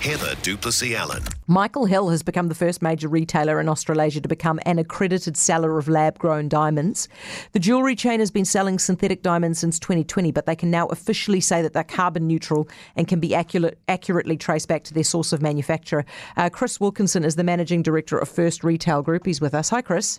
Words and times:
Heather 0.00 0.34
du 0.36 0.56
Plessis-Allan. 0.56 1.22
Michael 1.46 1.84
Hill 1.84 2.08
has 2.08 2.22
become 2.22 2.48
the 2.48 2.54
first 2.54 2.80
major 2.80 3.06
retailer 3.06 3.60
in 3.60 3.68
Australasia 3.68 4.22
to 4.22 4.28
become 4.28 4.58
an 4.64 4.78
accredited 4.78 5.36
seller 5.36 5.76
of 5.76 5.88
lab 5.88 6.18
grown 6.18 6.48
diamonds. 6.48 7.06
The 7.52 7.58
jewellery 7.58 7.94
chain 7.94 8.18
has 8.18 8.30
been 8.30 8.46
selling 8.46 8.78
synthetic 8.78 9.22
diamonds 9.22 9.58
since 9.58 9.78
2020, 9.78 10.32
but 10.32 10.46
they 10.46 10.56
can 10.56 10.70
now 10.70 10.86
officially 10.86 11.40
say 11.40 11.60
that 11.60 11.74
they're 11.74 11.84
carbon 11.84 12.26
neutral 12.26 12.66
and 12.96 13.08
can 13.08 13.20
be 13.20 13.34
accurate, 13.34 13.78
accurately 13.88 14.38
traced 14.38 14.68
back 14.68 14.84
to 14.84 14.94
their 14.94 15.04
source 15.04 15.34
of 15.34 15.42
manufacture. 15.42 16.06
Uh, 16.34 16.48
Chris 16.48 16.80
Wilkinson 16.80 17.22
is 17.22 17.36
the 17.36 17.44
managing 17.44 17.82
director 17.82 18.16
of 18.16 18.26
First 18.26 18.64
Retail 18.64 19.02
Group. 19.02 19.26
He's 19.26 19.42
with 19.42 19.54
us. 19.54 19.68
Hi, 19.68 19.82
Chris. 19.82 20.18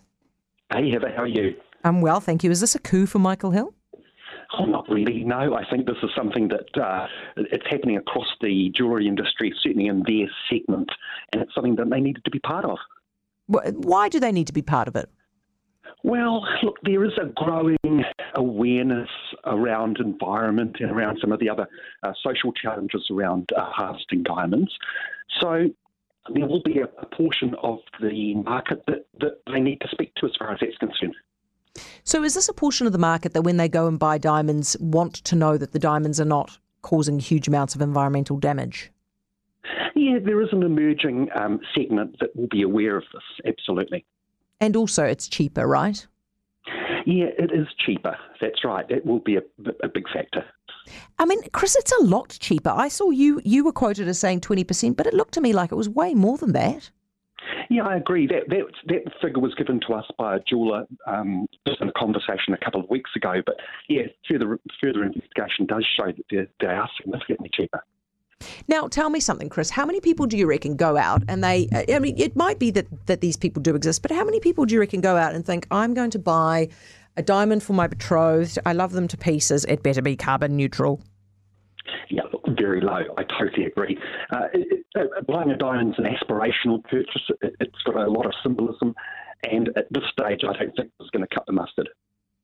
Hey, 0.71 0.91
Heather, 0.91 1.09
how 1.09 1.23
are 1.23 1.27
you? 1.27 1.55
I'm 1.83 2.01
well, 2.01 2.19
thank 2.19 2.43
you. 2.43 2.51
Is 2.51 2.61
this 2.61 2.75
a 2.75 2.79
coup 2.79 3.07
for 3.07 3.17
Michael 3.17 3.49
Hill? 3.49 3.73
Not 4.65 4.89
really. 4.89 5.23
No, 5.23 5.55
I 5.55 5.63
think 5.69 5.85
this 5.85 5.97
is 6.03 6.09
something 6.15 6.49
that 6.49 6.81
uh, 6.81 7.07
it's 7.37 7.65
happening 7.69 7.97
across 7.97 8.27
the 8.41 8.71
jewellery 8.75 9.07
industry, 9.07 9.53
certainly 9.61 9.87
in 9.87 10.03
their 10.07 10.27
segment, 10.49 10.89
and 11.31 11.41
it's 11.41 11.53
something 11.53 11.75
that 11.75 11.89
they 11.89 11.99
needed 11.99 12.23
to 12.25 12.31
be 12.31 12.39
part 12.39 12.65
of. 12.65 12.77
Why 13.47 14.09
do 14.09 14.19
they 14.19 14.31
need 14.31 14.47
to 14.47 14.53
be 14.53 14.61
part 14.61 14.87
of 14.87 14.95
it? 14.95 15.09
Well, 16.03 16.47
look, 16.63 16.77
there 16.83 17.05
is 17.05 17.11
a 17.21 17.25
growing 17.25 18.03
awareness 18.35 19.09
around 19.45 19.97
environment 19.99 20.77
and 20.79 20.89
around 20.89 21.19
some 21.21 21.31
of 21.31 21.39
the 21.39 21.49
other 21.49 21.67
uh, 22.01 22.13
social 22.23 22.51
challenges 22.53 23.07
around 23.11 23.51
uh, 23.55 23.65
harvesting 23.65 24.23
diamonds. 24.23 24.71
So 25.39 25.69
there 26.33 26.47
will 26.47 26.63
be 26.63 26.79
a, 26.79 26.85
a 27.01 27.05
portion 27.05 27.55
of 27.61 27.79
the 28.01 28.35
market 28.35 28.83
that, 28.87 29.05
that 29.19 29.41
they 29.51 29.59
need 29.59 29.81
to 29.81 29.87
speak 29.91 30.13
to 30.15 30.25
as 30.25 30.31
far 30.39 30.53
as 30.53 30.59
that's 30.59 30.77
concerned. 30.77 31.15
So, 32.03 32.23
is 32.23 32.33
this 32.33 32.49
a 32.49 32.53
portion 32.53 32.87
of 32.87 32.93
the 32.93 32.99
market 32.99 33.33
that 33.33 33.43
when 33.43 33.57
they 33.57 33.69
go 33.69 33.87
and 33.87 33.99
buy 33.99 34.17
diamonds, 34.17 34.77
want 34.79 35.15
to 35.15 35.35
know 35.35 35.57
that 35.57 35.71
the 35.71 35.79
diamonds 35.79 36.19
are 36.19 36.25
not 36.25 36.57
causing 36.81 37.19
huge 37.19 37.47
amounts 37.47 37.75
of 37.75 37.81
environmental 37.81 38.37
damage? 38.37 38.91
Yeah, 39.95 40.19
there 40.23 40.41
is 40.41 40.49
an 40.51 40.63
emerging 40.63 41.29
um, 41.35 41.59
segment 41.75 42.17
that 42.19 42.35
will 42.35 42.47
be 42.47 42.63
aware 42.63 42.97
of 42.97 43.03
this, 43.13 43.23
absolutely. 43.45 44.05
And 44.59 44.75
also, 44.75 45.03
it's 45.03 45.27
cheaper, 45.27 45.67
right? 45.67 46.05
Yeah, 47.05 47.29
it 47.37 47.51
is 47.51 47.67
cheaper. 47.85 48.17
That's 48.39 48.63
right. 48.63 48.89
It 48.89 49.05
will 49.05 49.19
be 49.19 49.37
a, 49.37 49.41
a 49.83 49.87
big 49.87 50.07
factor. 50.13 50.45
I 51.19 51.25
mean, 51.25 51.41
Chris, 51.51 51.75
it's 51.75 51.91
a 51.91 52.03
lot 52.03 52.37
cheaper. 52.39 52.69
I 52.69 52.87
saw 52.87 53.09
you 53.09 53.41
you 53.43 53.63
were 53.63 53.71
quoted 53.71 54.07
as 54.07 54.19
saying 54.19 54.41
20%, 54.41 54.95
but 54.95 55.07
it 55.07 55.13
looked 55.13 55.33
to 55.35 55.41
me 55.41 55.53
like 55.53 55.71
it 55.71 55.75
was 55.75 55.89
way 55.89 56.13
more 56.13 56.37
than 56.37 56.53
that. 56.53 56.89
Yeah, 57.71 57.83
I 57.87 57.95
agree. 57.95 58.27
That 58.27 58.49
that, 58.49 58.65
that 58.87 59.13
figure 59.21 59.39
was 59.39 59.55
given 59.55 59.79
to 59.87 59.93
us 59.93 60.03
by 60.17 60.35
a 60.35 60.39
jeweller 60.41 60.85
um, 61.07 61.47
just 61.65 61.79
in 61.79 61.87
a 61.87 61.93
conversation 61.93 62.53
a 62.53 62.57
couple 62.57 62.81
of 62.81 62.89
weeks 62.89 63.09
ago. 63.15 63.35
But 63.45 63.55
yeah, 63.87 64.01
further 64.29 64.59
further 64.81 65.05
investigation 65.05 65.67
does 65.67 65.87
show 65.95 66.07
that 66.07 66.25
they 66.29 66.47
they 66.59 66.67
are 66.67 66.89
significantly 66.97 67.49
cheaper. 67.53 67.81
Now, 68.67 68.89
tell 68.89 69.09
me 69.09 69.21
something, 69.21 69.47
Chris. 69.47 69.69
How 69.69 69.85
many 69.85 70.01
people 70.01 70.25
do 70.25 70.37
you 70.37 70.47
reckon 70.47 70.75
go 70.75 70.97
out 70.97 71.23
and 71.29 71.41
they? 71.41 71.69
I 71.71 71.99
mean, 71.99 72.17
it 72.17 72.35
might 72.35 72.59
be 72.59 72.71
that 72.71 72.87
that 73.05 73.21
these 73.21 73.37
people 73.37 73.61
do 73.61 73.73
exist, 73.73 74.01
but 74.01 74.11
how 74.11 74.25
many 74.25 74.41
people 74.41 74.65
do 74.65 74.73
you 74.73 74.81
reckon 74.81 74.99
go 74.99 75.15
out 75.15 75.33
and 75.33 75.45
think, 75.45 75.65
"I'm 75.71 75.93
going 75.93 76.11
to 76.11 76.19
buy 76.19 76.67
a 77.15 77.23
diamond 77.23 77.63
for 77.63 77.71
my 77.71 77.87
betrothed. 77.87 78.59
I 78.65 78.73
love 78.73 78.91
them 78.91 79.07
to 79.07 79.17
pieces. 79.17 79.63
It 79.63 79.81
better 79.81 80.01
be 80.01 80.17
carbon 80.17 80.57
neutral." 80.57 81.01
Yeah, 82.09 82.23
look, 82.31 82.43
very 82.57 82.81
low. 82.81 83.01
I 83.17 83.23
totally 83.23 83.65
agree. 83.65 83.97
Uh, 84.31 84.47
it, 84.53 84.85
it, 84.95 85.27
buying 85.27 85.49
a 85.49 85.57
diamond's 85.57 85.97
an 85.97 86.05
aspirational 86.05 86.83
purchase. 86.83 87.29
It, 87.41 87.55
it's 87.59 87.81
got 87.85 87.95
a 87.95 88.09
lot 88.09 88.25
of 88.25 88.33
symbolism, 88.43 88.93
and 89.49 89.69
at 89.75 89.91
this 89.91 90.03
stage, 90.11 90.41
I 90.43 90.53
don't 90.57 90.75
think 90.75 90.91
it's 90.99 91.09
going 91.09 91.25
to 91.25 91.35
cut 91.35 91.45
the 91.45 91.53
mustard. 91.53 91.89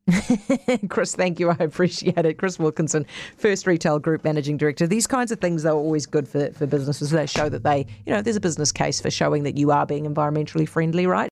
Chris, 0.90 1.16
thank 1.16 1.40
you. 1.40 1.50
I 1.50 1.58
appreciate 1.60 2.26
it. 2.26 2.38
Chris 2.38 2.58
Wilkinson, 2.58 3.06
First 3.36 3.68
Retail 3.68 4.00
Group 4.00 4.24
Managing 4.24 4.58
Director. 4.58 4.88
These 4.88 5.08
kinds 5.08 5.32
of 5.32 5.40
things 5.40 5.66
are 5.66 5.74
always 5.74 6.06
good 6.06 6.28
for, 6.28 6.50
for 6.52 6.66
businesses. 6.66 7.12
They 7.12 7.26
show 7.26 7.50
that 7.50 7.64
they, 7.64 7.86
you 8.06 8.14
know, 8.14 8.22
there's 8.22 8.38
a 8.38 8.42
business 8.42 8.72
case 8.72 9.02
for 9.02 9.12
showing 9.12 9.44
that 9.44 9.58
you 9.58 9.72
are 9.72 9.86
being 9.86 10.06
environmentally 10.06 10.68
friendly, 10.68 11.08
right? 11.08 11.26